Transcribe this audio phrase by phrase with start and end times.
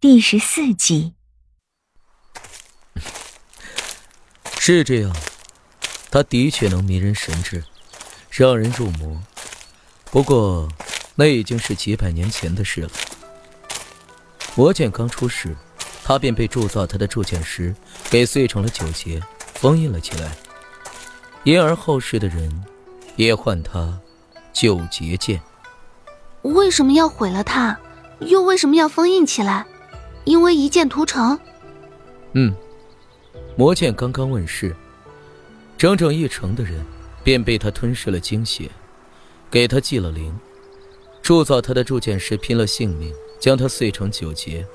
[0.00, 1.12] 第十四集。
[4.58, 5.14] 是这样，
[6.10, 7.62] 他的确能迷人神智，
[8.30, 9.20] 让人入魔。
[10.10, 10.66] 不过，
[11.14, 12.90] 那已经是几百年前的事了。
[14.54, 15.54] 魔剑刚出世，
[16.02, 17.76] 他便被铸造他的铸剑师
[18.08, 19.20] 给碎成了九节，
[19.56, 20.34] 封印了起来。
[21.44, 22.64] 因而后世的人
[23.16, 24.00] 也唤他
[24.50, 25.42] 九节剑。
[26.40, 27.78] 为什么要毁了它？
[28.20, 29.66] 又为什么要封印起来？
[30.24, 31.38] 因为一剑屠城。
[32.32, 32.54] 嗯。
[33.56, 34.74] 魔剑刚刚问世，
[35.76, 36.84] 整整一城的人
[37.22, 38.70] 便被他吞噬了精血，
[39.50, 40.34] 给他祭了灵。
[41.20, 44.66] 铸造他的铸剑师拼了性命，将他碎成九节。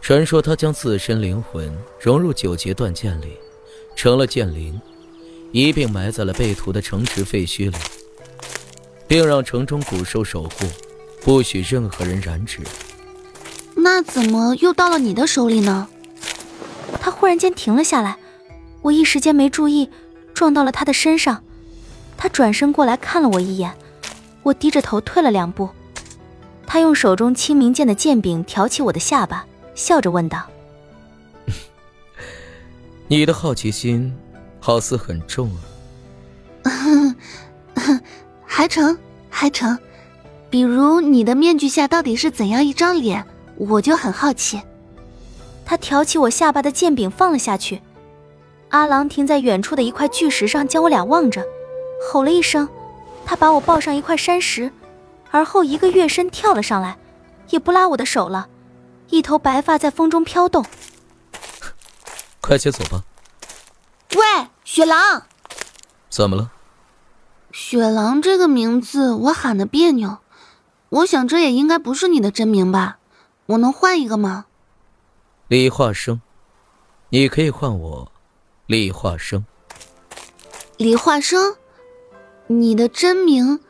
[0.00, 3.36] 传说他将自身灵魂融入九节断剑里，
[3.96, 4.78] 成了剑灵，
[5.50, 7.76] 一并埋在了被屠的城池废墟里，
[9.06, 10.66] 并让城中古兽守护，
[11.22, 12.60] 不许任何人染指。
[13.80, 15.88] 那怎么又到了你的手里呢？
[17.00, 18.16] 他忽然间停了下来，
[18.82, 19.88] 我一时间没注意，
[20.34, 21.42] 撞到了他的身上。
[22.16, 23.72] 他转身过来看了我一眼，
[24.42, 25.68] 我低着头退了两步。
[26.66, 30.42] 他用手中清明剑的剑柄挑起我的下巴，笑着问道
[33.06, 34.12] ：“你的好奇心
[34.58, 35.50] 好似很重
[36.64, 37.14] 啊。
[38.44, 38.98] ”“还成，
[39.30, 39.78] 还成。
[40.50, 43.24] 比如你的面具下到底是怎样一张脸，
[43.58, 44.62] 我就很好奇。”
[45.66, 47.82] 他挑起我下巴的剑柄放了下去，
[48.70, 51.44] 阿郎停在远处的一块巨石上，将我俩望着，
[52.10, 52.68] 吼了一声，
[53.26, 54.72] 他把我抱上一块山石，
[55.30, 56.96] 而后一个跃身跳了上来，
[57.50, 58.48] 也不拉我的手了，
[59.10, 60.64] 一头白发在风中飘动。
[62.40, 63.02] 快些走吧。
[64.14, 65.24] 喂，雪狼，
[66.08, 66.50] 怎么了？
[67.52, 70.18] 雪狼这个名字我喊的别扭，
[70.88, 72.97] 我想这也应该不是你的真名吧？
[73.48, 74.44] 我能换一个吗？
[75.48, 76.20] 李化生，
[77.08, 78.12] 你可以换我
[78.66, 79.46] 李化生。
[80.76, 81.56] 李化生，
[82.48, 83.60] 你的真名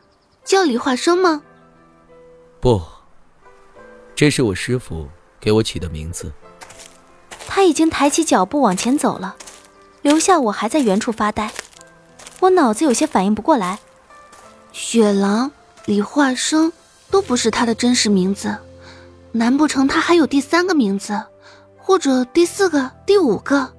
[0.43, 1.43] 叫李化生吗？
[2.59, 2.81] 不，
[4.13, 5.07] 这是我师傅
[5.39, 6.33] 给我起的名字。
[7.47, 9.37] 他已经抬起脚步往前走了，
[10.01, 11.53] 留下我还在原处发呆。
[12.41, 13.79] 我脑子有些反应不过来，
[14.73, 15.53] 雪狼、
[15.85, 16.73] 李化生
[17.09, 18.57] 都不是他的真实名字，
[19.31, 21.21] 难不成他还有第三个名字？
[21.77, 23.73] 或者第四个、第五个，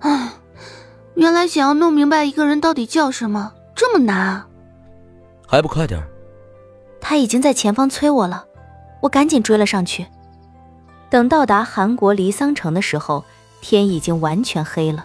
[0.00, 0.32] 唉，
[1.14, 4.46] 原来想要弄明白一个人到底叫什么这么难啊！
[5.46, 6.00] 还不快点
[7.00, 8.46] 他已经在前方催我了，
[9.02, 10.06] 我赶紧追了上去。
[11.10, 13.24] 等到达韩国离桑城的时候，
[13.60, 15.04] 天已经完全黑了。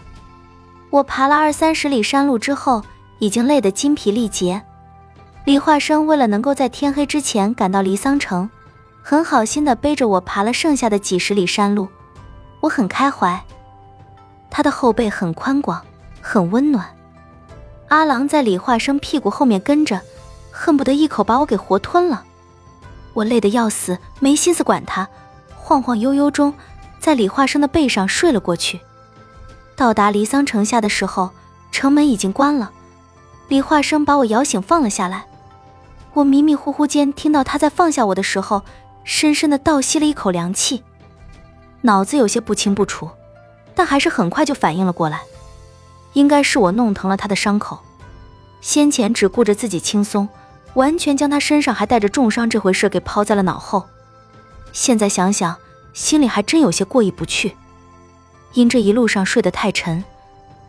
[0.91, 2.83] 我爬了二三十里山路之后，
[3.19, 4.61] 已经累得筋疲力竭。
[5.45, 8.49] 李化生为了能够在天黑之前赶到离桑城，
[9.01, 11.87] 很好心的背着我爬了剩下的几十里山路。
[12.61, 13.43] 我很开怀，
[14.49, 15.81] 他的后背很宽广，
[16.21, 16.85] 很温暖。
[17.87, 20.01] 阿郎在李化生屁股后面跟着，
[20.51, 22.25] 恨不得一口把我给活吞了。
[23.13, 25.07] 我累得要死，没心思管他，
[25.55, 26.53] 晃晃悠悠中，
[26.99, 28.79] 在李化生的背上睡了过去。
[29.75, 31.31] 到达离桑城下的时候，
[31.71, 32.71] 城门已经关了。
[33.47, 35.25] 李化生把我摇醒，放了下来。
[36.13, 38.63] 我迷迷糊糊间听到他在放下我的时候，
[39.09, 40.83] 深深的倒吸了一口凉气。
[41.81, 43.09] 脑子有些不清不楚，
[43.73, 45.21] 但还是很快就反应了过来，
[46.13, 47.79] 应该是我弄疼了他的伤口。
[48.61, 50.29] 先前只顾着自己轻松，
[50.75, 53.83] 完全将他身上还带着重伤这回事给抛在了脑后。
[54.73, 55.57] 现在想想，
[55.91, 57.55] 心里还真有些过意不去。
[58.53, 60.03] 因这一路上睡得太沉，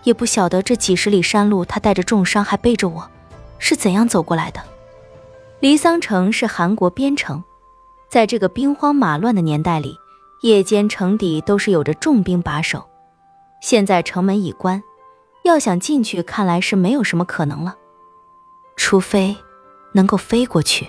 [0.05, 3.11] 也不晓得这几十里山路他带着重伤还背着我，
[3.59, 4.63] 是怎样走过来的。
[5.61, 7.45] 离桑城是韩国边城，
[8.11, 9.99] 在这个兵荒马乱的年代里。
[10.43, 12.89] 夜间城底都是有着重兵把守，
[13.61, 14.83] 现在城门已关，
[15.45, 17.77] 要想进去，看来是没有什么可能了，
[18.75, 19.37] 除非
[19.93, 20.87] 能够飞过去。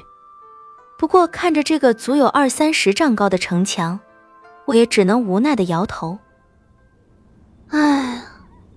[0.97, 3.99] 不过看着这个足有二三十丈高的城墙，
[4.67, 6.17] 我也只能无奈的摇头。
[7.71, 8.23] 唉，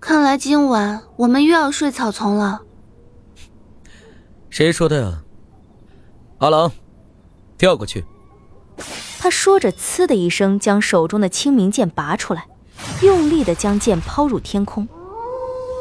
[0.00, 2.62] 看来今晚我们又要睡草丛了。
[4.50, 5.22] 谁说的呀？
[6.38, 6.72] 阿郎，
[7.56, 8.04] 跳过去。
[9.24, 12.46] 他说着，呲的一声，将手中的清明剑拔出来，
[13.00, 14.86] 用力的将剑抛入天空。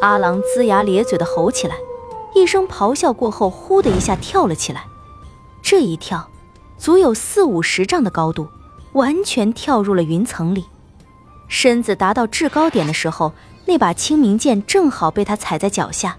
[0.02, 1.76] 阿郎龇牙咧嘴的吼起来，
[2.34, 4.86] 一声咆哮过后，呼的一下跳了起来。
[5.62, 6.30] 这一跳，
[6.78, 8.48] 足有四五十丈的高度，
[8.94, 10.64] 完全跳入了云层里。
[11.50, 13.34] 身子达到制高点的时候，
[13.66, 16.18] 那把清明剑正好被他踩在脚下。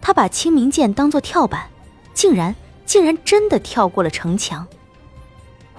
[0.00, 1.68] 他把清明剑当做跳板，
[2.14, 2.56] 竟然
[2.86, 4.66] 竟然真的跳过了城墙。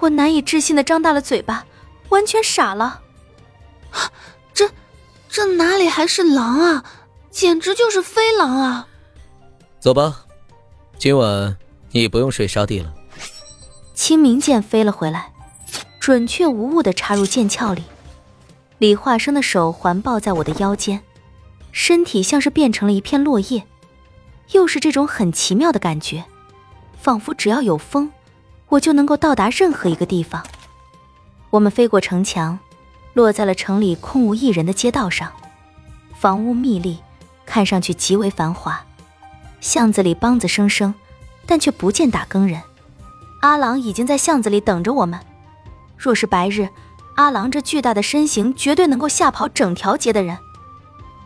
[0.00, 1.64] 我难以置信的张大了嘴巴，
[2.08, 3.00] 完全傻了。
[4.52, 4.68] 这，
[5.28, 6.84] 这哪里还是狼啊？
[7.30, 8.88] 简直就是飞狼啊！
[9.78, 10.26] 走吧，
[10.98, 11.56] 今晚
[11.92, 12.92] 你不用睡沙地了。
[13.94, 15.32] 清明剑飞了回来，
[16.00, 17.84] 准确无误的插入剑鞘里。
[18.78, 21.02] 李化生的手环抱在我的腰间，
[21.70, 23.64] 身体像是变成了一片落叶，
[24.52, 26.24] 又是这种很奇妙的感觉，
[26.98, 28.10] 仿佛只要有风，
[28.70, 30.42] 我就能够到达任何一个地方。
[31.50, 32.58] 我们飞过城墙，
[33.12, 35.30] 落在了城里空无一人的街道上，
[36.14, 36.98] 房屋密立，
[37.44, 38.82] 看上去极为繁华。
[39.60, 40.94] 巷子里梆子声声，
[41.44, 42.62] 但却不见打更人。
[43.42, 45.18] 阿郎已经在巷子里等着我们。
[45.98, 46.68] 若是白日，
[47.16, 50.38] 阿郎这巨大的身形绝对能够吓跑整条街的人。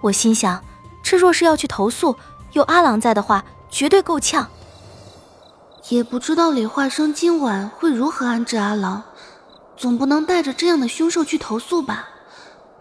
[0.00, 0.64] 我心想，
[1.02, 2.16] 这若是要去投诉，
[2.52, 4.48] 有阿郎在的话，绝对够呛。
[5.90, 9.02] 也不知道李化生今晚会如何安置阿郎，
[9.76, 12.08] 总不能带着这样的凶兽去投诉吧？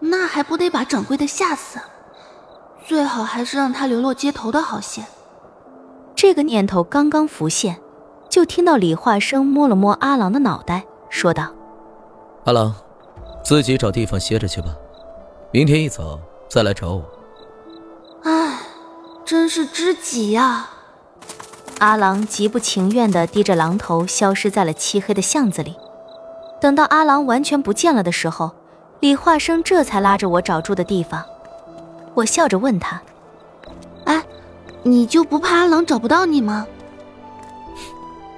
[0.00, 1.78] 那还不得把掌柜的吓死？
[2.86, 5.04] 最好还是让他流落街头的好些。
[6.14, 7.78] 这个念头刚刚浮现，
[8.30, 11.52] 就听到李化生摸了摸阿郎的脑袋，说道
[12.44, 12.74] ：“阿郎。”
[13.44, 14.68] 自己找地方歇着去吧，
[15.50, 16.18] 明天一早
[16.48, 17.04] 再来找我。
[18.22, 18.58] 唉，
[19.22, 20.70] 真是知己呀！
[21.78, 25.76] 阿郎极不情愿地低着狼头，消失在了漆黑的巷子里。
[26.60, 28.52] 等到阿郎完全不见了的时候，
[29.00, 31.22] 李化生这才拉着我找住的地方。
[32.14, 33.02] 我笑着问他
[34.06, 34.24] ：“哎，
[34.82, 36.66] 你就不怕阿郎找不到你吗？”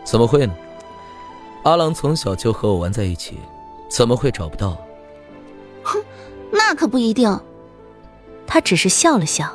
[0.03, 0.55] 怎么会呢？
[1.65, 3.38] 阿郎从小就和我玩在一起，
[3.88, 4.77] 怎么会找不到？
[5.83, 6.03] 哼，
[6.50, 7.38] 那可不一定。
[8.47, 9.53] 他只是笑了笑。